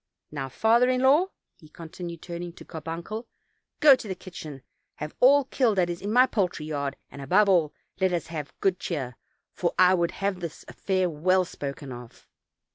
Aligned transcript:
Now, 0.31 0.49
father 0.49 0.89
in 0.89 1.01
law," 1.01 1.27
he 1.59 1.69
continued, 1.69 2.23
turning 2.23 2.53
to 2.53 2.65
Carbuncle, 2.65 3.27
"go 3.79 3.95
to 3.95 4.07
the 4.07 4.15
kitchen, 4.15 4.63
have 4.95 5.13
all 5.19 5.43
killed 5.45 5.77
that 5.77 5.91
is 5.91 6.01
in 6.01 6.11
my 6.11 6.25
poultry 6.25 6.65
yard, 6.65 6.95
and, 7.11 7.21
above 7.21 7.47
all, 7.47 7.71
let 7.99 8.11
us 8.11 8.25
have 8.25 8.51
good 8.61 8.79
cheer, 8.79 9.15
for 9.53 9.75
I 9.77 9.93
would 9.93 10.09
have 10.13 10.39
this 10.39 10.65
affair 10.67 11.07
well 11.07 11.45
spoken 11.45 11.91
of." 11.91 12.27